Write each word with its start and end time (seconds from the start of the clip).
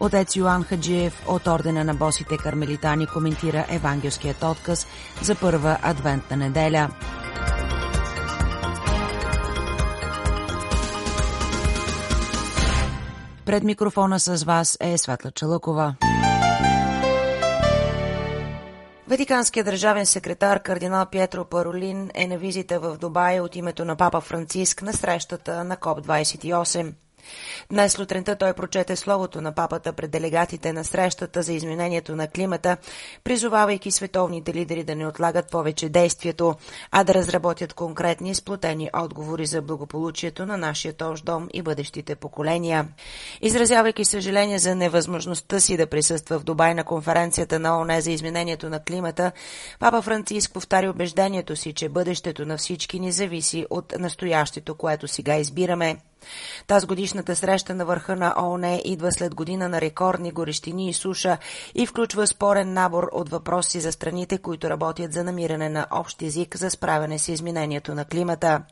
Отец 0.00 0.36
Йоан 0.36 0.62
Хаджиев 0.62 1.22
от 1.28 1.46
Ордена 1.46 1.84
на 1.84 1.94
босите 1.94 2.36
кармелитани 2.36 3.06
коментира 3.06 3.66
евангелският 3.68 4.42
отказ 4.42 4.86
за 5.22 5.34
първа 5.34 5.78
адвентна 5.82 6.36
неделя. 6.36 6.88
Пред 13.44 13.64
микрофона 13.64 14.20
с 14.20 14.44
вас 14.44 14.76
е 14.80 14.98
Светла 14.98 15.30
Чалъкова. 15.30 15.94
Ватиканският 19.08 19.66
държавен 19.66 20.06
секретар 20.06 20.62
кардинал 20.62 21.06
Пьетро 21.06 21.44
Паролин 21.44 22.10
е 22.14 22.26
на 22.26 22.38
визита 22.38 22.80
в 22.80 22.96
Дубай 22.96 23.40
от 23.40 23.56
името 23.56 23.84
на 23.84 23.96
папа 23.96 24.20
Франциск 24.20 24.82
на 24.82 24.92
срещата 24.92 25.64
на 25.64 25.76
КОП-28. 25.76 26.92
Днес 27.70 27.92
сутринта 27.92 28.36
той 28.36 28.52
прочете 28.52 28.96
словото 28.96 29.40
на 29.40 29.52
папата 29.52 29.92
пред 29.92 30.10
делегатите 30.10 30.72
на 30.72 30.84
срещата 30.84 31.42
за 31.42 31.52
изменението 31.52 32.16
на 32.16 32.28
климата, 32.28 32.76
призовавайки 33.24 33.90
световните 33.90 34.54
лидери 34.54 34.84
да 34.84 34.96
не 34.96 35.06
отлагат 35.06 35.50
повече 35.50 35.88
действието, 35.88 36.54
а 36.90 37.04
да 37.04 37.14
разработят 37.14 37.72
конкретни 37.72 38.34
сплотени 38.34 38.90
отговори 38.94 39.46
за 39.46 39.62
благополучието 39.62 40.46
на 40.46 40.56
нашия 40.56 40.94
общ 41.02 41.24
дом 41.24 41.48
и 41.52 41.62
бъдещите 41.62 42.14
поколения. 42.14 42.88
Изразявайки 43.40 44.04
съжаление 44.04 44.58
за 44.58 44.74
невъзможността 44.74 45.60
си 45.60 45.76
да 45.76 45.86
присъства 45.86 46.38
в 46.38 46.44
Дубай 46.44 46.74
на 46.74 46.84
конференцията 46.84 47.58
на 47.58 47.80
ОНЕ 47.80 48.00
за 48.00 48.10
изменението 48.10 48.68
на 48.68 48.84
климата, 48.84 49.32
папа 49.78 50.02
Франциск 50.02 50.52
повтари 50.52 50.88
убеждението 50.88 51.56
си, 51.56 51.72
че 51.72 51.88
бъдещето 51.88 52.46
на 52.46 52.56
всички 52.56 53.00
ни 53.00 53.12
зависи 53.12 53.66
от 53.70 53.94
настоящето, 53.98 54.74
което 54.74 55.08
сега 55.08 55.36
избираме. 55.36 55.96
Таз 56.66 56.86
годишната 56.86 57.36
среща 57.36 57.74
на 57.74 57.84
върха 57.84 58.16
на 58.16 58.34
ООН 58.38 58.80
идва 58.84 59.12
след 59.12 59.34
година 59.34 59.68
на 59.68 59.80
рекордни 59.80 60.32
горещини 60.32 60.88
и 60.88 60.92
суша 60.92 61.38
и 61.74 61.86
включва 61.86 62.26
спорен 62.26 62.72
набор 62.72 63.08
от 63.12 63.28
въпроси 63.28 63.80
за 63.80 63.92
страните, 63.92 64.38
които 64.38 64.70
работят 64.70 65.12
за 65.12 65.24
намиране 65.24 65.68
на 65.68 65.86
общ 65.90 66.22
език 66.22 66.56
за 66.56 66.70
справяне 66.70 67.18
с 67.18 67.28
изменението 67.28 67.94
на 67.94 68.04
климата. 68.04 68.62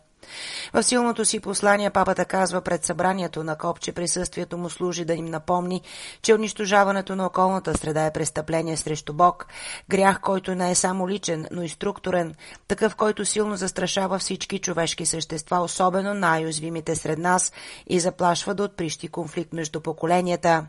В 0.73 0.83
силното 0.83 1.25
си 1.25 1.41
послание 1.41 1.91
папата 1.91 2.25
казва 2.25 2.61
пред 2.61 2.85
събранието 2.85 3.45
на 3.45 3.59
КОП, 3.59 3.81
че 3.81 3.93
присъствието 3.93 4.59
му 4.59 4.71
служи 4.71 5.05
да 5.05 5.15
им 5.15 5.25
напомни, 5.25 5.83
че 6.23 6.35
унищожаването 6.35 7.17
на 7.17 7.27
околната 7.27 7.79
среда 7.79 8.07
е 8.07 8.13
престъпление 8.13 8.77
срещу 8.77 9.13
Бог, 9.13 9.47
грях, 9.89 10.21
който 10.21 10.55
не 10.55 10.71
е 10.71 10.75
само 10.75 11.09
личен, 11.09 11.47
но 11.51 11.63
и 11.63 11.69
структурен, 11.69 12.35
такъв, 12.69 12.97
който 12.97 13.25
силно 13.25 13.57
застрашава 13.57 14.19
всички 14.19 14.59
човешки 14.59 15.07
същества, 15.07 15.61
особено 15.61 16.15
най-уязвимите 16.15 16.97
сред 16.97 17.19
нас 17.19 17.53
и 17.87 18.01
заплашва 18.01 18.55
да 18.55 18.63
отприщи 18.63 19.09
конфликт 19.09 19.53
между 19.53 19.81
поколенията. 19.81 20.67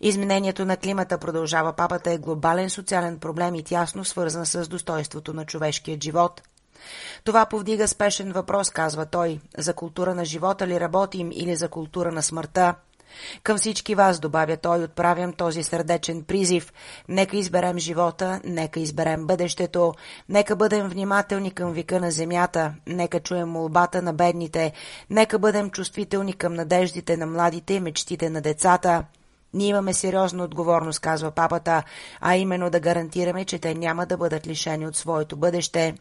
Изменението 0.00 0.64
на 0.64 0.76
климата, 0.76 1.18
продължава 1.18 1.72
папата, 1.72 2.10
е 2.10 2.18
глобален 2.18 2.70
социален 2.70 3.18
проблем 3.18 3.54
и 3.54 3.62
тясно 3.62 4.04
свързан 4.04 4.46
с 4.46 4.68
достойството 4.68 5.32
на 5.32 5.44
човешкият 5.44 6.02
живот– 6.02 6.42
това 7.24 7.46
повдига 7.46 7.88
спешен 7.88 8.32
въпрос, 8.32 8.70
казва 8.70 9.06
той. 9.06 9.40
За 9.58 9.74
култура 9.74 10.14
на 10.14 10.24
живота 10.24 10.66
ли 10.66 10.80
работим 10.80 11.30
или 11.32 11.56
за 11.56 11.68
култура 11.68 12.12
на 12.12 12.22
смъртта? 12.22 12.74
Към 13.42 13.58
всички 13.58 13.94
вас, 13.94 14.20
добавя 14.20 14.56
той, 14.56 14.84
отправям 14.84 15.32
този 15.32 15.62
сърдечен 15.62 16.22
призив. 16.22 16.72
Нека 17.08 17.36
изберем 17.36 17.78
живота, 17.78 18.40
нека 18.44 18.80
изберем 18.80 19.26
бъдещето, 19.26 19.94
нека 20.28 20.56
бъдем 20.56 20.88
внимателни 20.88 21.50
към 21.50 21.72
вика 21.72 22.00
на 22.00 22.10
земята, 22.10 22.74
нека 22.86 23.20
чуем 23.20 23.48
молбата 23.48 24.02
на 24.02 24.12
бедните, 24.12 24.72
нека 25.10 25.38
бъдем 25.38 25.70
чувствителни 25.70 26.32
към 26.32 26.54
надеждите 26.54 27.16
на 27.16 27.26
младите 27.26 27.74
и 27.74 27.80
мечтите 27.80 28.30
на 28.30 28.40
децата. 28.40 29.04
Ние 29.56 29.68
имаме 29.68 29.94
сериозна 29.94 30.44
отговорност, 30.44 31.00
казва 31.00 31.30
папата, 31.30 31.82
а 32.20 32.36
именно 32.36 32.70
да 32.70 32.80
гарантираме, 32.80 33.44
че 33.44 33.58
те 33.58 33.74
няма 33.74 34.06
да 34.06 34.16
бъдат 34.16 34.46
лишени 34.46 34.86
от 34.86 34.96
своето 34.96 35.36
бъдеще. 35.36 35.94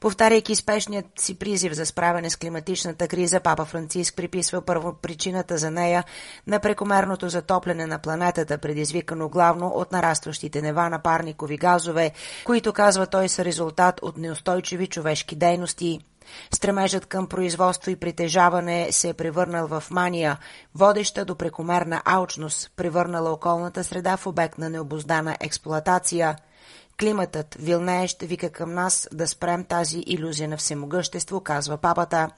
Повтаряйки 0.00 0.54
спешният 0.54 1.06
си 1.18 1.38
призив 1.38 1.72
за 1.72 1.86
справяне 1.86 2.30
с 2.30 2.36
климатичната 2.36 3.08
криза, 3.08 3.40
папа 3.40 3.64
Франциск 3.64 4.16
приписва 4.16 4.62
първо 4.62 4.94
причината 5.02 5.58
за 5.58 5.70
нея 5.70 6.04
на 6.46 6.60
прекомерното 6.60 7.28
затопляне 7.28 7.86
на 7.86 7.98
планетата, 7.98 8.58
предизвикано 8.58 9.28
главно 9.28 9.66
от 9.66 9.92
нарастващите 9.92 10.62
нева 10.62 10.90
на 10.90 10.98
парникови 10.98 11.56
газове, 11.56 12.10
които, 12.44 12.72
казва 12.72 13.06
той, 13.06 13.28
са 13.28 13.44
резултат 13.44 14.00
от 14.02 14.16
неустойчиви 14.18 14.86
човешки 14.86 15.36
дейности. 15.36 16.00
Стремежът 16.54 17.06
към 17.06 17.26
производство 17.26 17.90
и 17.90 17.96
притежаване 17.96 18.92
се 18.92 19.08
е 19.08 19.14
превърнал 19.14 19.66
в 19.66 19.84
мания, 19.90 20.38
водеща 20.74 21.24
до 21.24 21.36
прекомерна 21.36 22.02
алчност, 22.04 22.72
превърнала 22.76 23.30
околната 23.30 23.84
среда 23.84 24.16
в 24.16 24.26
обект 24.26 24.58
на 24.58 24.70
необоздана 24.70 25.36
експлоатация– 25.40 26.36
Климатът 27.02 27.56
вилнее 27.58 28.06
ще 28.08 28.26
вика 28.26 28.50
към 28.50 28.74
нас 28.74 29.08
да 29.12 29.28
спрем 29.28 29.64
тази 29.64 30.02
иллюзия 30.06 30.48
на 30.48 30.56
всемогъщество, 30.56 31.40
казва 31.40 31.76
папата. 31.76 32.30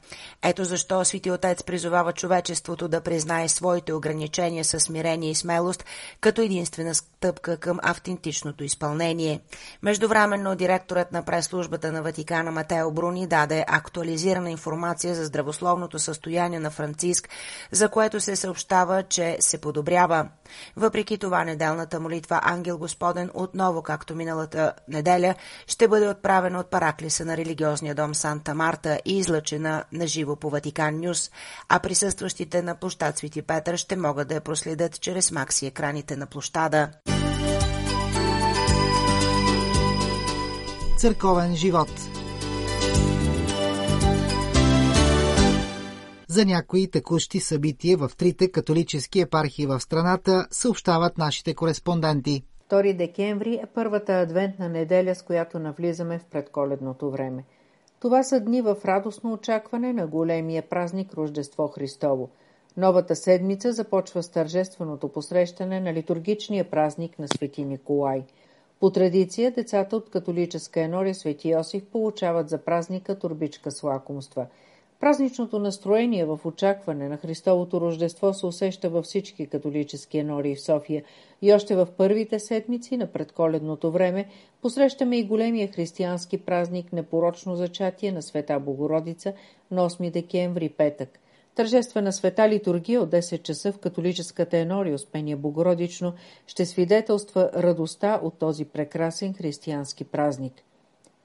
Ето 0.45 0.65
защо 0.65 1.05
Свети 1.05 1.31
Отец 1.31 1.63
призовава 1.63 2.13
човечеството 2.13 2.89
да 2.89 3.01
признае 3.01 3.49
своите 3.49 3.93
ограничения 3.93 4.65
със 4.65 4.83
смирение 4.83 5.31
и 5.31 5.35
смелост, 5.35 5.85
като 6.21 6.43
единствена 6.43 6.95
стъпка 6.95 7.57
към 7.57 7.79
автентичното 7.83 8.65
изпълнение. 8.65 9.41
Междувременно 9.83 10.57
директорът 10.57 11.13
на 11.13 11.23
прес-службата 11.23 11.93
на 11.93 12.03
Ватикана 12.03 12.51
Матео 12.51 12.91
Бруни 12.91 13.27
даде 13.27 13.65
актуализирана 13.69 14.51
информация 14.51 15.15
за 15.15 15.25
здравословното 15.25 15.99
състояние 15.99 16.61
на 16.61 16.71
Франциск, 16.71 17.29
за 17.73 17.89
което 17.89 18.21
се 18.21 18.37
съобщава, 18.37 19.03
че 19.03 19.37
се 19.41 19.61
подобрява. 19.61 20.29
Въпреки 20.77 21.19
това, 21.19 21.45
неделната 21.45 22.01
молитва 22.01 22.41
Ангел 22.43 22.79
Господен 22.79 23.31
отново, 23.35 23.83
както 23.83 24.15
миналата 24.15 24.54
миналата 24.55 24.73
неделя 24.89 25.35
ще 25.67 25.89
бъде 25.89 26.09
отправена 26.09 26.61
от 26.61 26.71
параклиса 26.71 27.25
на 27.25 27.37
религиозния 27.37 27.95
дом 27.95 28.15
Санта 28.15 28.55
Марта 28.55 29.01
и 29.05 29.19
излъчена 29.19 29.85
на 29.93 30.07
живо 30.07 30.37
по 30.37 30.51
Ватикан 30.51 31.01
Нюс, 31.01 31.31
а 31.69 31.79
присъстващите 31.79 32.63
на 32.63 32.75
площад 32.75 33.19
Свети 33.19 33.43
Петър 33.43 33.77
ще 33.77 33.97
могат 33.97 34.29
да 34.29 34.35
я 34.35 34.41
проследят 34.41 35.01
чрез 35.01 35.33
макси 35.33 35.67
екраните 35.67 36.17
на 36.17 36.27
площада. 36.27 36.91
Църковен 40.99 41.57
живот 41.57 41.91
За 46.29 46.45
някои 46.45 46.91
текущи 46.91 47.41
събития 47.41 47.99
в 47.99 48.11
трите 48.17 48.51
католически 48.51 49.21
епархии 49.21 49.67
в 49.67 49.81
страната 49.81 50.47
съобщават 50.51 51.19
нашите 51.19 51.55
кореспонденти– 51.55 52.43
2 52.71 52.97
декември 52.97 53.55
е 53.55 53.67
първата 53.67 54.13
адвентна 54.13 54.69
неделя, 54.69 55.15
с 55.15 55.23
която 55.23 55.59
навлизаме 55.59 56.19
в 56.19 56.25
предколедното 56.25 57.11
време. 57.11 57.45
Това 58.01 58.23
са 58.23 58.41
дни 58.41 58.63
в 58.63 58.77
радостно 58.85 59.33
очакване 59.33 59.93
на 59.93 60.07
големия 60.07 60.63
празник 60.63 61.15
Рождество 61.15 61.69
Христово. 61.69 62.29
Новата 62.77 63.17
седмица 63.17 63.73
започва 63.73 64.23
с 64.23 64.31
тържественото 64.31 65.09
посрещане 65.09 65.81
на 65.81 65.93
литургичния 65.93 66.71
празник 66.71 67.19
на 67.19 67.29
Свети 67.29 67.65
Николай. 67.65 68.25
По 68.81 68.91
традиция, 68.91 69.51
децата 69.51 69.97
от 69.97 70.11
католическа 70.11 70.81
енория 70.81 71.15
Свети 71.15 71.51
Йосиф 71.51 71.85
получават 71.93 72.49
за 72.49 72.59
празника 72.59 73.19
турбичка 73.19 73.71
с 73.71 73.83
лакомства– 73.83 74.47
Празничното 75.01 75.59
настроение 75.59 76.25
в 76.25 76.41
очакване 76.45 77.09
на 77.09 77.17
Христовото 77.17 77.81
Рождество 77.81 78.35
се 78.35 78.47
усеща 78.47 78.91
във 78.91 79.05
всички 79.05 79.47
католически 79.47 80.19
енории 80.19 80.55
в 80.55 80.63
София 80.63 81.05
и 81.43 81.53
още 81.53 81.77
в 81.77 81.89
първите 81.97 82.39
седмици 82.39 82.97
на 82.97 83.07
предколедното 83.07 83.91
време 83.91 84.27
посрещаме 84.63 85.19
и 85.19 85.25
големия 85.25 85.69
християнски 85.69 86.39
празник 86.39 86.93
Непорочно 86.93 87.57
зачатие 87.57 88.13
на 88.13 88.23
Света 88.23 88.61
Богородица 88.61 89.33
на 89.71 89.91
8 89.91 90.11
декември 90.11 90.69
петък. 90.69 91.19
Тържествена 91.55 92.13
света 92.13 92.49
литургия 92.49 93.03
от 93.03 93.11
10 93.11 93.43
часа 93.43 93.73
в 93.73 93.79
католическата 93.79 94.59
енория 94.59 94.95
Успение 94.95 95.37
Богородично 95.37 96.13
ще 96.47 96.67
свидетелства 96.67 97.51
радостта 97.55 98.21
от 98.23 98.39
този 98.39 98.65
прекрасен 98.65 99.35
християнски 99.35 100.05
празник– 100.05 100.53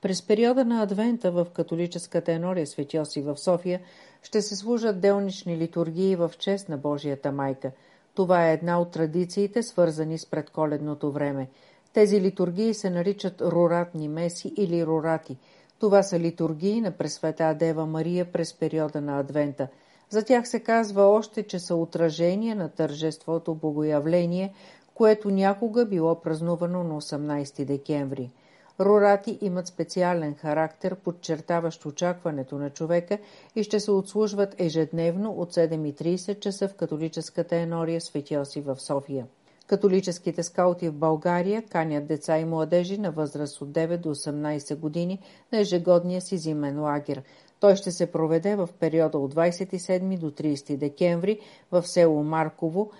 през 0.01 0.21
периода 0.21 0.65
на 0.65 0.83
Адвента 0.83 1.31
в 1.31 1.47
католическата 1.53 2.31
енория 2.31 2.67
Светьоси 2.67 3.21
в 3.21 3.37
София 3.37 3.81
ще 4.23 4.41
се 4.41 4.55
служат 4.55 4.99
делнични 4.99 5.57
литургии 5.57 6.15
в 6.15 6.31
чест 6.39 6.69
на 6.69 6.77
Божията 6.77 7.31
майка. 7.31 7.71
Това 8.13 8.49
е 8.49 8.53
една 8.53 8.81
от 8.81 8.91
традициите, 8.91 9.63
свързани 9.63 10.17
с 10.17 10.25
предколедното 10.25 11.11
време. 11.11 11.47
Тези 11.93 12.21
литургии 12.21 12.73
се 12.73 12.89
наричат 12.89 13.41
руратни 13.41 14.07
меси 14.07 14.53
или 14.57 14.85
рурати. 14.85 15.37
Това 15.79 16.03
са 16.03 16.19
литургии 16.19 16.81
на 16.81 16.91
Пресвета 16.91 17.55
Дева 17.59 17.85
Мария 17.85 18.31
през 18.31 18.53
периода 18.53 19.01
на 19.01 19.19
Адвента. 19.19 19.67
За 20.09 20.23
тях 20.23 20.47
се 20.47 20.59
казва 20.59 21.03
още, 21.03 21.43
че 21.43 21.59
са 21.59 21.75
отражение 21.75 22.55
на 22.55 22.69
тържеството 22.69 23.55
Богоявление, 23.55 24.53
което 24.93 25.29
някога 25.29 25.85
било 25.85 26.21
празнувано 26.21 26.83
на 26.83 27.01
18 27.01 27.65
декември. 27.65 28.31
Рорати 28.79 29.37
имат 29.41 29.67
специален 29.67 30.35
характер, 30.35 30.95
подчертаващ 30.95 31.85
очакването 31.85 32.57
на 32.57 32.69
човека 32.69 33.17
и 33.55 33.63
ще 33.63 33.79
се 33.79 33.91
отслужват 33.91 34.55
ежедневно 34.57 35.31
от 35.31 35.53
7.30 35.53 36.39
часа 36.39 36.67
в 36.67 36.73
католическата 36.73 37.55
енория 37.55 38.01
Светиоси 38.01 38.61
в 38.61 38.75
София. 38.79 39.25
Католическите 39.67 40.43
скаути 40.43 40.89
в 40.89 40.93
България 40.93 41.63
канят 41.69 42.07
деца 42.07 42.37
и 42.37 42.45
младежи 42.45 42.97
на 42.97 43.11
възраст 43.11 43.61
от 43.61 43.69
9 43.69 43.97
до 43.97 44.15
18 44.15 44.75
години 44.75 45.19
на 45.51 45.59
ежегодния 45.59 46.21
си 46.21 46.37
зимен 46.37 46.81
лагер. 46.81 47.21
Той 47.59 47.75
ще 47.75 47.91
се 47.91 48.11
проведе 48.11 48.55
в 48.55 48.69
периода 48.79 49.17
от 49.17 49.35
27 49.35 50.17
до 50.17 50.31
30 50.31 50.77
декември 50.77 51.39
в 51.71 51.87
село 51.87 52.23
Марково, 52.23 52.91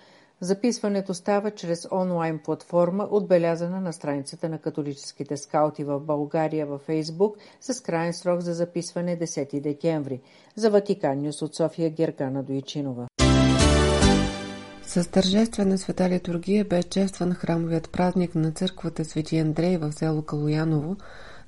Записването 0.41 1.13
става 1.13 1.51
чрез 1.51 1.87
онлайн 1.91 2.39
платформа, 2.39 3.07
отбелязана 3.11 3.81
на 3.81 3.93
страницата 3.93 4.49
на 4.49 4.57
католическите 4.57 5.37
скаути 5.37 5.83
в 5.83 5.99
България 5.99 6.65
във 6.65 6.81
Фейсбук 6.81 7.37
с 7.61 7.83
крайен 7.83 8.13
срок 8.13 8.41
за 8.41 8.53
записване 8.53 9.19
10 9.19 9.61
декември. 9.61 10.21
За 10.55 10.69
Ватикан 10.69 11.21
Нюс 11.21 11.41
от 11.41 11.55
София 11.55 11.89
Гергана 11.89 12.43
Дойчинова. 12.43 13.07
С 14.83 15.11
тържествена 15.11 15.77
света 15.77 16.09
литургия 16.09 16.65
бе 16.65 16.83
честван 16.83 17.33
храмовият 17.33 17.91
празник 17.91 18.35
на 18.35 18.51
църквата 18.51 19.05
Свети 19.05 19.37
Андрей 19.37 19.77
в 19.77 19.91
село 19.91 20.21
Калояново 20.21 20.95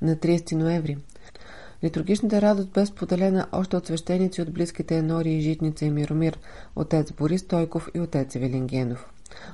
на 0.01 0.15
30 0.15 0.55
ноември. 0.55 0.97
Литургичната 1.83 2.41
радост 2.41 2.69
бе 2.69 2.85
споделена 2.85 3.47
още 3.51 3.77
от 3.77 3.85
свещеници 3.85 4.41
от 4.41 4.53
близките 4.53 4.97
Енори 4.97 5.31
и 5.31 5.41
Житница 5.41 5.85
и 5.85 5.89
Миромир, 5.89 6.39
отец 6.75 7.11
Борис 7.11 7.47
Тойков 7.47 7.89
и 7.95 7.99
отец 7.99 8.35
Евелин 8.35 8.95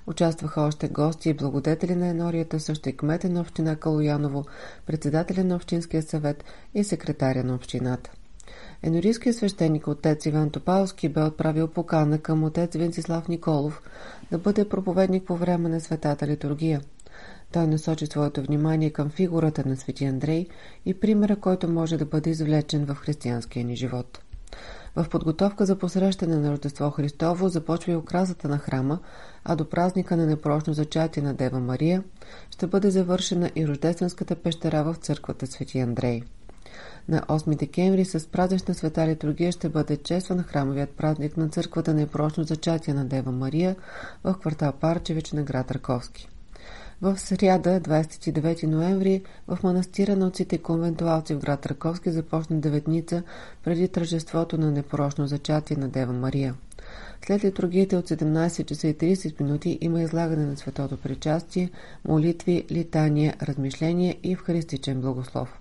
Участваха 0.07 0.61
още 0.61 0.87
гости 0.87 1.29
и 1.29 1.33
благодетели 1.33 1.95
на 1.95 2.07
Енорията, 2.07 2.59
също 2.59 2.89
и 2.89 2.97
кмета 2.97 3.29
на 3.29 3.41
община 3.41 3.75
Калояново, 3.75 4.45
председателя 4.85 5.43
на 5.43 5.55
Общинския 5.55 6.03
съвет 6.03 6.43
и 6.73 6.83
секретаря 6.83 7.43
на 7.43 7.55
общината. 7.55 8.11
Енорийският 8.83 9.35
свещеник 9.35 9.87
отец 9.87 10.25
Иван 10.25 10.49
Топалски 10.49 11.09
бе 11.09 11.23
отправил 11.23 11.67
покана 11.67 12.19
към 12.19 12.43
отец 12.43 12.75
Венцислав 12.75 13.27
Николов 13.27 13.81
да 14.31 14.37
бъде 14.37 14.69
проповедник 14.69 15.23
по 15.23 15.35
време 15.35 15.69
на 15.69 15.81
светата 15.81 16.27
литургия– 16.27 16.81
той 17.51 17.67
насочи 17.67 18.05
своето 18.05 18.41
внимание 18.41 18.89
към 18.89 19.09
фигурата 19.09 19.63
на 19.65 19.75
свети 19.75 20.05
Андрей 20.05 20.47
и 20.85 20.99
примера, 20.99 21.35
който 21.35 21.69
може 21.69 21.97
да 21.97 22.05
бъде 22.05 22.29
извлечен 22.29 22.85
в 22.85 22.95
християнския 22.95 23.65
ни 23.65 23.75
живот. 23.75 24.19
В 24.95 25.09
подготовка 25.09 25.65
за 25.65 25.77
посрещане 25.77 26.35
на 26.35 26.51
Рождество 26.51 26.89
Христово 26.89 27.49
започва 27.49 27.91
и 27.91 27.95
окрасата 27.95 28.47
на 28.47 28.57
храма, 28.57 28.99
а 29.43 29.55
до 29.55 29.69
празника 29.69 30.17
на 30.17 30.25
непрочно 30.25 30.73
зачатие 30.73 31.23
на 31.23 31.33
Дева 31.33 31.59
Мария 31.59 32.03
ще 32.51 32.67
бъде 32.67 32.91
завършена 32.91 33.51
и 33.55 33.67
рождественската 33.67 34.35
пещера 34.35 34.83
в 34.83 34.95
църквата 34.95 35.47
Свети 35.47 35.79
Андрей. 35.79 36.21
На 37.09 37.21
8 37.21 37.55
декември 37.55 38.05
с 38.05 38.27
празнична 38.31 38.73
света 38.73 39.07
литургия 39.07 39.51
ще 39.51 39.69
бъде 39.69 39.97
честван 39.97 40.43
храмовият 40.43 40.89
празник 40.89 41.37
на 41.37 41.49
църквата 41.49 41.93
Непрочно 41.93 42.43
зачатие 42.43 42.93
на 42.93 43.05
Дева 43.05 43.31
Мария 43.31 43.75
в 44.23 44.33
квартал 44.33 44.71
Парчевич 44.71 45.31
на 45.31 45.43
град 45.43 45.71
Раковски. 45.71 46.29
В 47.01 47.17
сряда, 47.17 47.81
29 47.81 48.63
ноември, 48.63 49.21
в 49.47 49.59
манастира 49.63 50.15
на 50.15 50.27
отците 50.27 50.57
конвентуалци 50.57 51.33
в 51.33 51.39
град 51.39 51.65
Раковски 51.65 52.11
започна 52.11 52.59
деветница 52.59 53.23
преди 53.63 53.87
тържеството 53.87 54.57
на 54.57 54.71
непорочно 54.71 55.27
зачатие 55.27 55.77
на 55.77 55.87
Дева 55.87 56.13
Мария. 56.13 56.55
След 57.25 57.43
литургията 57.43 57.97
от 57.97 58.09
17 58.09 58.65
часа 58.65 58.87
и 58.87 58.95
30 58.95 59.41
минути 59.41 59.77
има 59.81 60.01
излагане 60.01 60.45
на 60.45 60.57
светото 60.57 60.97
причастие, 60.97 61.71
молитви, 62.05 62.65
литания, 62.71 63.35
размишление 63.41 64.17
и 64.23 64.31
евхаристичен 64.31 65.01
благослов. 65.01 65.59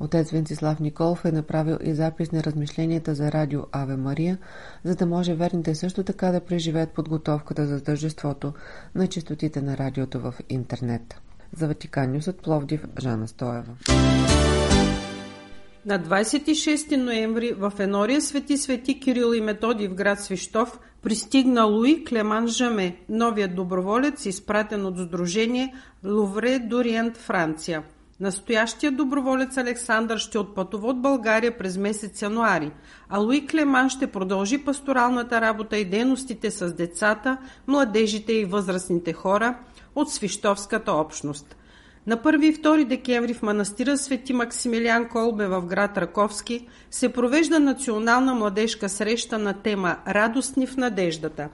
Отец 0.00 0.30
Венцислав 0.30 0.80
Николов 0.80 1.24
е 1.24 1.32
направил 1.32 1.78
и 1.82 1.94
запис 1.94 2.32
на 2.32 2.44
размишленията 2.44 3.14
за 3.14 3.32
радио 3.32 3.60
Аве 3.72 3.96
Мария, 3.96 4.38
за 4.84 4.96
да 4.96 5.06
може 5.06 5.34
верните 5.34 5.74
също 5.74 6.02
така 6.04 6.30
да 6.30 6.40
преживеят 6.40 6.90
подготовката 6.90 7.66
за 7.66 7.84
тържеството 7.84 8.52
на 8.94 9.06
частотите 9.06 9.62
на 9.62 9.76
радиото 9.76 10.20
в 10.20 10.34
интернет. 10.48 11.20
За 11.56 11.66
Ватикан 11.66 12.12
Нюс 12.12 12.26
от 12.26 12.42
Пловдив, 12.42 12.86
Жана 13.00 13.28
Стоева. 13.28 13.74
На 15.86 15.98
26 15.98 16.96
ноември 16.96 17.52
в 17.52 17.72
Енория 17.78 18.20
Свети 18.20 18.58
Свети 18.58 19.00
Кирил 19.00 19.34
и 19.34 19.40
Методи 19.40 19.88
в 19.88 19.94
град 19.94 20.20
Свищов 20.20 20.78
пристигна 21.02 21.64
Луи 21.64 22.04
Клеман 22.04 22.48
Жаме, 22.48 22.96
новият 23.08 23.54
доброволец, 23.54 24.26
изпратен 24.26 24.86
от 24.86 24.98
Сдружение 24.98 25.74
Лувре 26.04 26.58
Дориент, 26.58 27.16
Франция– 27.16 27.82
Настоящия 28.22 28.92
доброволец 28.92 29.56
Александър 29.56 30.18
ще 30.18 30.38
отпътува 30.38 30.88
от 30.88 31.02
България 31.02 31.58
през 31.58 31.76
месец 31.76 32.22
януари, 32.22 32.70
а 33.08 33.18
Луи 33.18 33.46
Клеман 33.46 33.90
ще 33.90 34.06
продължи 34.06 34.58
пасторалната 34.58 35.40
работа 35.40 35.76
и 35.76 35.84
дейностите 35.84 36.50
с 36.50 36.74
децата, 36.74 37.38
младежите 37.66 38.32
и 38.32 38.44
възрастните 38.44 39.12
хора 39.12 39.58
от 39.94 40.10
свищовската 40.12 40.92
общност. 40.92 41.56
На 42.06 42.16
1 42.16 42.44
и 42.44 42.54
2 42.54 42.84
декември 42.84 43.34
в 43.34 43.42
манастира 43.42 43.98
Свети 43.98 44.32
Максимилиан 44.32 45.08
Колбе 45.08 45.46
в 45.46 45.62
град 45.62 45.98
Раковски 45.98 46.68
се 46.90 47.12
провежда 47.12 47.60
национална 47.60 48.34
младежка 48.34 48.88
среща 48.88 49.38
на 49.38 49.52
тема 49.52 49.96
«Радостни 50.06 50.66
в 50.66 50.76
надеждата», 50.76 51.48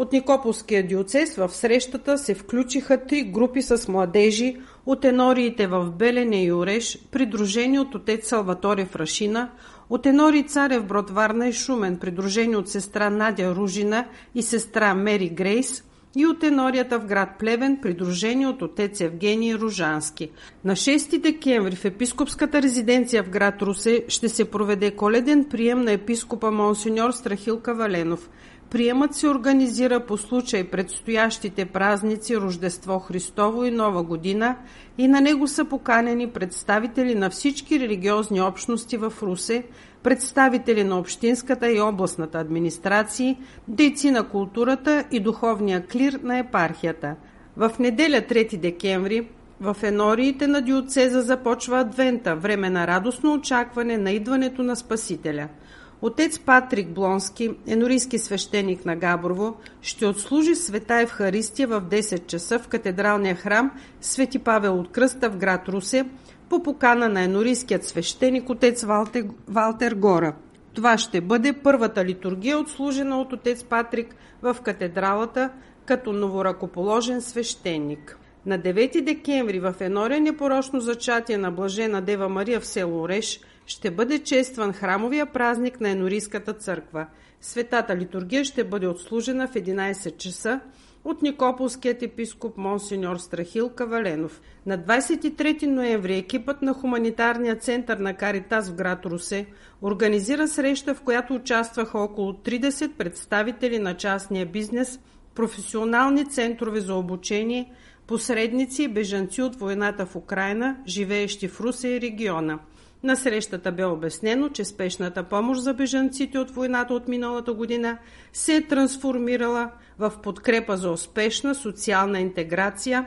от 0.00 0.12
Никополския 0.12 0.86
диоцес 0.86 1.36
в 1.36 1.48
срещата 1.48 2.18
се 2.18 2.34
включиха 2.34 3.06
три 3.06 3.22
групи 3.22 3.62
с 3.62 3.88
младежи 3.88 4.56
от 4.86 5.04
енориите 5.04 5.66
в 5.66 5.90
Белене 5.90 6.44
и 6.44 6.52
Ореш, 6.52 6.98
придружени 7.10 7.78
от 7.78 7.94
отец 7.94 8.28
Салваторе 8.28 8.84
Фрашина, 8.84 9.50
от 9.90 10.06
енори 10.06 10.42
Царев 10.42 10.84
Брод 10.84 11.10
Варна 11.10 11.48
и 11.48 11.52
Шумен, 11.52 11.96
придружени 11.96 12.56
от 12.56 12.68
сестра 12.68 13.10
Надя 13.10 13.54
Ружина 13.54 14.06
и 14.34 14.42
сестра 14.42 14.94
Мери 14.94 15.28
Грейс, 15.28 15.84
и 16.16 16.26
от 16.26 16.44
енорията 16.44 16.98
в 16.98 17.06
град 17.06 17.28
Плевен, 17.38 17.78
придружени 17.82 18.46
от 18.46 18.62
отец 18.62 19.00
Евгений 19.00 19.54
Ружански. 19.54 20.30
На 20.64 20.72
6 20.72 21.20
декември 21.20 21.76
в 21.76 21.84
епископската 21.84 22.62
резиденция 22.62 23.22
в 23.22 23.28
град 23.28 23.62
Русе 23.62 24.04
ще 24.08 24.28
се 24.28 24.44
проведе 24.44 24.90
коледен 24.90 25.44
прием 25.44 25.82
на 25.82 25.92
епископа 25.92 26.50
Монсеньор 26.50 27.10
Страхил 27.12 27.60
Каваленов. 27.60 28.30
Приемът 28.70 29.14
се 29.14 29.28
организира 29.28 30.00
по 30.00 30.16
случай 30.16 30.64
предстоящите 30.64 31.64
празници 31.64 32.36
Рождество 32.36 32.98
Христово 32.98 33.64
и 33.64 33.70
Нова 33.70 34.02
година 34.02 34.56
и 34.98 35.08
на 35.08 35.20
него 35.20 35.48
са 35.48 35.64
поканени 35.64 36.30
представители 36.30 37.14
на 37.14 37.30
всички 37.30 37.80
религиозни 37.80 38.40
общности 38.40 38.96
в 38.96 39.12
Русе, 39.22 39.64
представители 40.02 40.84
на 40.84 40.98
общинската 40.98 41.72
и 41.72 41.80
областната 41.80 42.38
администрации, 42.38 43.38
дейци 43.68 44.10
на 44.10 44.28
културата 44.28 45.04
и 45.10 45.20
духовния 45.20 45.86
клир 45.86 46.20
на 46.22 46.38
епархията. 46.38 47.16
В 47.56 47.72
неделя 47.78 48.20
3 48.20 48.56
декември 48.56 49.28
в 49.60 49.76
енориите 49.82 50.46
на 50.46 50.62
диоцеза 50.62 51.22
започва 51.22 51.80
Адвента, 51.80 52.36
време 52.36 52.70
на 52.70 52.86
радостно 52.86 53.32
очакване 53.32 53.98
на 53.98 54.10
идването 54.10 54.62
на 54.62 54.76
Спасителя– 54.76 55.48
Отец 56.02 56.38
Патрик 56.38 56.88
Блонски, 56.88 57.50
енорийски 57.66 58.18
свещеник 58.18 58.84
на 58.84 58.96
Габрово, 58.96 59.56
ще 59.82 60.06
отслужи 60.06 60.54
света 60.54 60.94
Евхаристия 60.94 61.68
в 61.68 61.80
10 61.80 62.26
часа 62.26 62.58
в 62.58 62.68
катедралния 62.68 63.34
храм 63.34 63.70
Свети 64.00 64.38
Павел 64.38 64.78
от 64.78 64.92
Кръста 64.92 65.30
в 65.30 65.36
град 65.36 65.68
Русе 65.68 66.04
по 66.48 66.62
покана 66.62 67.08
на 67.08 67.22
енорийският 67.22 67.84
свещеник 67.84 68.50
отец 68.50 68.82
Валтер, 68.82 69.24
Валтер 69.48 69.92
Гора. 69.92 70.34
Това 70.74 70.98
ще 70.98 71.20
бъде 71.20 71.52
първата 71.52 72.04
литургия, 72.04 72.58
отслужена 72.58 73.20
от 73.20 73.32
отец 73.32 73.64
Патрик 73.64 74.14
в 74.42 74.56
катедралата 74.62 75.50
като 75.84 76.12
новоракоположен 76.12 77.22
свещеник. 77.22 78.18
На 78.46 78.58
9 78.58 79.00
декември 79.00 79.60
в 79.60 79.74
Енория 79.80 80.20
непорочно 80.20 80.80
зачатие 80.80 81.38
на 81.38 81.50
Блажена 81.50 82.00
Дева 82.00 82.28
Мария 82.28 82.60
в 82.60 82.66
село 82.66 83.02
Ореш 83.02 83.40
ще 83.70 83.90
бъде 83.90 84.18
честван 84.18 84.72
храмовия 84.72 85.26
празник 85.26 85.80
на 85.80 85.88
Енорийската 85.90 86.52
църква. 86.52 87.06
Светата 87.40 87.96
литургия 87.96 88.44
ще 88.44 88.64
бъде 88.64 88.86
отслужена 88.86 89.48
в 89.48 89.54
11 89.54 90.16
часа 90.16 90.60
от 91.04 91.22
Никополският 91.22 92.02
епископ 92.02 92.56
Монсеньор 92.56 93.16
Страхил 93.16 93.68
Каваленов. 93.68 94.40
На 94.66 94.78
23 94.78 95.66
ноември 95.66 96.16
екипът 96.16 96.62
на 96.62 96.74
Хуманитарния 96.74 97.56
център 97.56 97.98
на 97.98 98.14
Каритас 98.14 98.70
в 98.70 98.74
град 98.74 99.06
Русе 99.06 99.46
организира 99.82 100.48
среща, 100.48 100.94
в 100.94 101.02
която 101.02 101.34
участваха 101.34 101.98
около 101.98 102.32
30 102.32 102.92
представители 102.92 103.78
на 103.78 103.96
частния 103.96 104.46
бизнес, 104.46 105.00
професионални 105.34 106.30
центрове 106.30 106.80
за 106.80 106.94
обучение– 106.94 107.72
посредници 108.10 108.82
и 108.82 108.88
бежанци 108.88 109.42
от 109.42 109.56
войната 109.56 110.06
в 110.06 110.16
Украина, 110.16 110.76
живеещи 110.86 111.48
в 111.48 111.60
Русе 111.60 111.88
и 111.88 112.00
региона. 112.00 112.58
На 113.02 113.16
срещата 113.16 113.72
бе 113.72 113.84
обяснено, 113.84 114.48
че 114.48 114.64
спешната 114.64 115.22
помощ 115.22 115.62
за 115.62 115.74
бежанците 115.74 116.38
от 116.38 116.50
войната 116.50 116.94
от 116.94 117.08
миналата 117.08 117.52
година 117.52 117.98
се 118.32 118.56
е 118.56 118.66
трансформирала 118.66 119.70
в 119.98 120.12
подкрепа 120.22 120.76
за 120.76 120.90
успешна 120.90 121.54
социална 121.54 122.20
интеграция, 122.20 123.06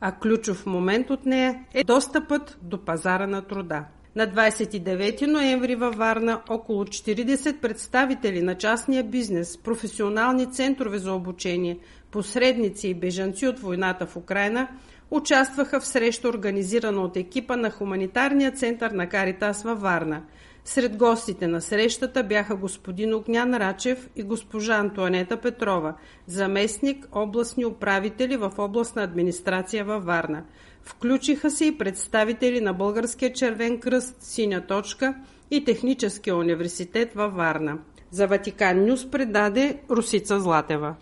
а 0.00 0.12
ключов 0.12 0.66
момент 0.66 1.10
от 1.10 1.26
нея 1.26 1.64
е 1.74 1.84
достъпът 1.84 2.58
до 2.62 2.84
пазара 2.84 3.26
на 3.26 3.42
труда. 3.42 3.84
На 4.18 4.26
29 4.26 5.26
ноември 5.26 5.74
във 5.74 5.96
Варна 5.96 6.40
около 6.48 6.84
40 6.84 7.60
представители 7.60 8.42
на 8.42 8.54
частния 8.54 9.04
бизнес, 9.04 9.58
професионални 9.58 10.52
центрове 10.52 10.98
за 10.98 11.12
обучение, 11.12 11.78
посредници 12.10 12.88
и 12.88 12.94
бежанци 12.94 13.46
от 13.46 13.58
войната 13.58 14.06
в 14.06 14.16
Украина 14.16 14.68
участваха 15.10 15.80
в 15.80 15.86
среща, 15.86 16.28
организирана 16.28 17.02
от 17.02 17.16
екипа 17.16 17.56
на 17.56 17.70
Хуманитарния 17.70 18.52
център 18.52 18.90
на 18.90 19.08
Каритас 19.08 19.62
във 19.62 19.80
Варна. 19.80 20.22
Сред 20.64 20.96
гостите 20.96 21.46
на 21.46 21.60
срещата 21.60 22.24
бяха 22.24 22.56
господин 22.56 23.14
Огнян 23.14 23.54
Рачев 23.54 24.08
и 24.16 24.22
госпожа 24.22 24.74
Антуанета 24.74 25.36
Петрова, 25.36 25.94
заместник 26.26 27.08
областни 27.12 27.64
управители 27.64 28.36
в 28.36 28.52
областна 28.58 29.02
администрация 29.02 29.84
във 29.84 30.04
Варна. 30.04 30.44
Включиха 30.88 31.50
се 31.50 31.64
и 31.64 31.78
представители 31.78 32.60
на 32.60 32.72
Българския 32.72 33.32
червен 33.32 33.80
кръст 33.80 34.16
Синя 34.20 34.66
точка 34.66 35.14
и 35.50 35.64
Техническия 35.64 36.36
университет 36.36 37.12
във 37.14 37.34
Варна. 37.34 37.78
За 38.10 38.26
Ватикан 38.26 38.84
Нюс 38.84 39.10
предаде 39.10 39.78
Русица 39.90 40.40
Златева. 40.40 40.94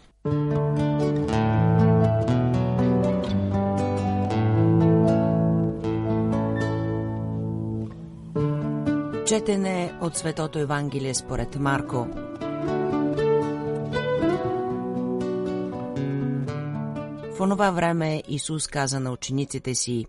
Четене 9.26 9.92
от 10.00 10.16
Светото 10.16 10.58
Евангелие 10.58 11.14
според 11.14 11.56
Марко. 11.60 12.06
В 17.36 17.40
онова 17.40 17.70
време 17.70 18.22
Исус 18.28 18.66
каза 18.66 19.00
на 19.00 19.12
учениците 19.12 19.74
си 19.74 20.06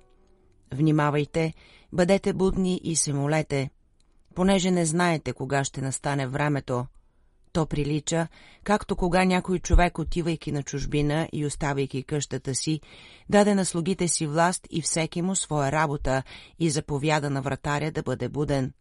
Внимавайте, 0.74 1.54
бъдете 1.94 2.34
будни 2.34 2.82
и 2.84 2.96
се 2.96 3.14
молете, 3.14 3.70
понеже 4.36 4.72
не 4.72 4.86
знаете 4.86 5.34
кога 5.34 5.64
ще 5.64 5.82
настане 5.82 6.28
времето. 6.28 6.86
То 7.54 7.66
прилича, 7.66 8.28
както 8.64 8.96
кога 8.96 9.26
някой 9.26 9.60
човек, 9.60 10.00
отивайки 10.00 10.52
на 10.52 10.64
чужбина 10.64 11.30
и 11.34 11.46
оставайки 11.46 12.04
къщата 12.04 12.56
си, 12.56 12.82
даде 13.30 13.56
на 13.56 13.66
слугите 13.66 14.08
си 14.08 14.28
власт 14.28 14.68
и 14.70 14.82
всеки 14.82 15.22
му 15.22 15.36
своя 15.36 15.72
работа 15.72 16.24
и 16.60 16.70
заповяда 16.70 17.30
на 17.30 17.42
вратаря 17.42 17.92
да 17.92 18.04
бъде 18.04 18.30
буден. 18.30 18.74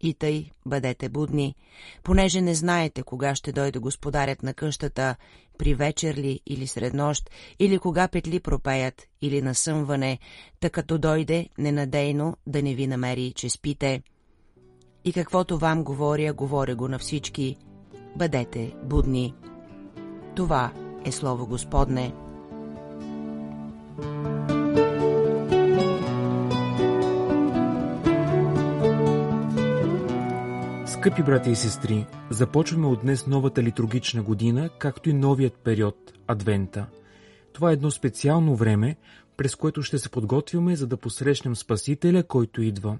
И 0.00 0.14
тъй 0.14 0.50
бъдете 0.66 1.08
будни, 1.08 1.54
понеже 2.02 2.40
не 2.40 2.54
знаете 2.54 3.02
кога 3.02 3.34
ще 3.34 3.52
дойде 3.52 3.78
господарят 3.78 4.42
на 4.42 4.54
къщата, 4.54 5.16
при 5.58 5.74
вечер 5.74 6.14
ли 6.14 6.40
или 6.46 6.66
сред 6.66 6.94
нощ, 6.94 7.30
или 7.58 7.78
кога 7.78 8.08
петли 8.08 8.40
пропеят, 8.40 9.02
или 9.22 9.42
насъмване, 9.42 10.18
та 10.60 10.70
като 10.70 10.98
дойде 10.98 11.48
ненадейно 11.58 12.36
да 12.46 12.62
не 12.62 12.74
ви 12.74 12.86
намери, 12.86 13.32
че 13.36 13.50
спите. 13.50 14.02
И 15.04 15.12
каквото 15.12 15.58
вам 15.58 15.84
говоря, 15.84 16.32
говоря 16.32 16.76
го 16.76 16.88
на 16.88 16.98
всички. 16.98 17.56
Бъдете 18.16 18.74
будни. 18.84 19.34
Това 20.36 20.72
е 21.04 21.12
Слово 21.12 21.46
Господне. 21.46 22.12
Скъпи 31.08 31.22
брати 31.22 31.50
и 31.50 31.56
сестри, 31.56 32.06
започваме 32.30 32.86
от 32.86 33.00
днес 33.00 33.26
новата 33.26 33.62
литургична 33.62 34.22
година, 34.22 34.70
както 34.78 35.10
и 35.10 35.12
новият 35.12 35.54
период– 35.54 36.12
Адвента. 36.26 36.86
Това 37.52 37.70
е 37.70 37.72
едно 37.72 37.90
специално 37.90 38.56
време, 38.56 38.96
през 39.36 39.54
което 39.54 39.82
ще 39.82 39.98
се 39.98 40.08
подготвяме, 40.08 40.76
за 40.76 40.86
да 40.86 40.96
посрещнем 40.96 41.56
Спасителя, 41.56 42.22
който 42.22 42.62
идва. 42.62 42.98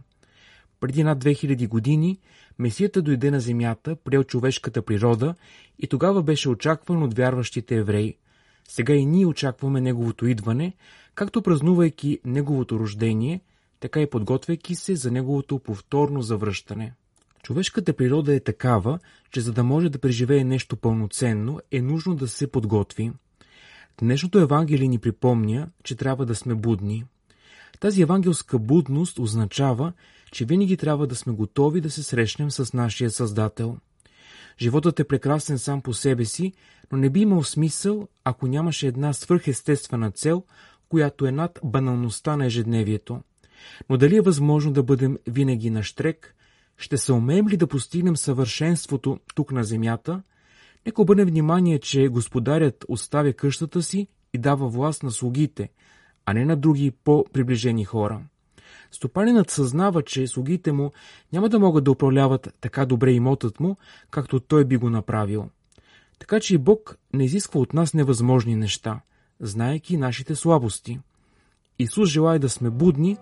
Преди 0.80 1.04
над 1.04 1.24
2000 1.24 1.68
години 1.68 2.18
Месията 2.58 3.02
дойде 3.02 3.30
на 3.30 3.40
земята, 3.40 3.96
приел 3.96 4.24
човешката 4.24 4.82
природа 4.82 5.34
и 5.78 5.86
тогава 5.86 6.22
беше 6.22 6.48
очакван 6.48 7.02
от 7.02 7.14
вярващите 7.14 7.76
евреи. 7.76 8.16
Сега 8.68 8.94
и 8.94 9.06
ние 9.06 9.26
очакваме 9.26 9.80
Неговото 9.80 10.26
идване, 10.26 10.72
както 11.14 11.42
празнувайки 11.42 12.20
Неговото 12.24 12.78
рождение, 12.78 13.40
така 13.80 14.00
и 14.00 14.10
подготвяйки 14.10 14.74
се 14.74 14.96
за 14.96 15.10
Неговото 15.10 15.58
повторно 15.58 16.22
завръщане. 16.22 16.92
Човешката 17.42 17.92
природа 17.92 18.35
е 18.35 18.40
такава, 18.40 18.99
че 19.30 19.40
за 19.40 19.52
да 19.52 19.64
може 19.64 19.88
да 19.88 19.99
преживее 19.99 20.45
нещо 20.45 20.76
пълноценно, 20.76 21.61
е 21.71 21.83
нужно 21.83 22.14
да 22.14 22.28
се 22.28 22.50
подготви. 22.50 23.12
Днешното 23.99 24.38
Евангелие 24.38 24.88
ни 24.88 24.99
припомня, 24.99 25.68
че 25.85 25.97
трябва 25.97 26.26
да 26.26 26.35
сме 26.35 26.54
будни. 26.54 27.04
Тази 27.80 28.02
евангелска 28.02 28.59
будност 28.59 29.18
означава, 29.18 29.92
че 30.33 30.45
винаги 30.45 30.76
трябва 30.76 31.07
да 31.07 31.16
сме 31.16 31.33
готови 31.33 31.80
да 31.80 31.90
се 31.90 32.02
срещнем 32.02 32.50
с 32.50 32.73
нашия 32.73 33.11
Създател. 33.11 33.76
Животът 34.61 35.00
е 35.00 35.04
прекрасен 35.04 35.59
сам 35.59 35.83
по 35.83 35.95
себе 35.95 36.25
си, 36.25 36.52
но 36.92 36.99
не 36.99 37.11
би 37.11 37.21
имал 37.21 37.45
смисъл, 37.45 38.09
ако 38.25 38.47
нямаше 38.47 38.87
една 38.87 39.12
свърхестествена 39.12 40.11
цел, 40.11 40.45
която 40.88 41.26
е 41.26 41.33
над 41.33 41.59
баналността 41.64 42.37
на 42.37 42.47
ежедневието. 42.47 43.21
Но 43.90 43.97
дали 43.97 44.16
е 44.16 44.21
възможно 44.21 44.73
да 44.73 44.83
бъдем 44.83 45.18
винаги 45.26 45.71
на 45.71 45.83
штрек, 45.83 46.35
ще 46.78 46.99
се 46.99 47.12
умеем 47.12 47.49
ли 47.49 47.56
да 47.56 47.66
постигнем 47.66 48.16
съвършенството 48.16 49.18
тук 49.35 49.52
на 49.52 49.64
земята? 49.64 50.23
Нека 50.87 51.02
обърне 51.02 51.25
внимание, 51.25 51.78
че 51.78 52.08
господарят 52.08 52.85
оставя 52.88 53.32
къщата 53.32 53.82
си 53.82 54.06
и 54.32 54.38
дава 54.38 54.68
власт 54.68 55.02
на 55.02 55.11
слугите, 55.11 55.68
а 56.26 56.32
не 56.32 56.44
на 56.44 56.56
други 56.56 56.90
по-приближени 56.90 57.85
хора. 57.85 58.20
Стопанинът 58.90 59.50
съзнава, 59.50 60.02
че 60.02 60.26
слугите 60.26 60.73
му 60.73 60.92
няма 61.32 61.49
да 61.49 61.58
могат 61.58 61.85
да 61.85 61.90
управляват 61.90 62.54
така 62.61 62.87
добре 62.87 63.12
имотът 63.12 63.61
му, 63.61 63.76
както 64.11 64.40
той 64.40 64.64
би 64.64 64.76
го 64.76 64.90
направил. 64.90 65.49
Така 66.18 66.40
че 66.40 66.54
и 66.54 66.58
Бог 66.58 66.99
не 67.12 67.25
изисква 67.25 67.61
от 67.61 67.75
нас 67.75 67.94
невъзможни 67.94 68.56
неща, 68.56 69.00
знаеки 69.40 69.97
нашите 69.97 70.35
слабости. 70.35 71.00
Исус 71.78 72.08
желая 72.08 72.38
да 72.38 72.49
сме 72.49 72.70
будни, 72.70 73.16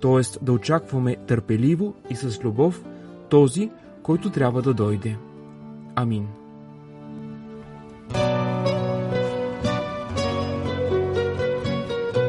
т.е. 0.00 0.44
да 0.44 0.52
очакваме 0.52 1.16
търпеливо 1.26 1.94
и 2.10 2.16
с 2.16 2.44
любов 2.44 2.84
този, 3.28 3.70
който 4.02 4.30
трябва 4.30 4.62
да 4.62 4.74
дойде. 4.74 5.16
Амин. 5.94 6.28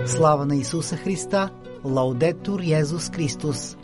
Слава 0.06 0.46
на 0.46 0.56
Исуса 0.56 0.98
Христа! 0.98 1.50
Лаудетур 1.86 2.60
Йезус 2.62 3.10
Христос! 3.10 3.78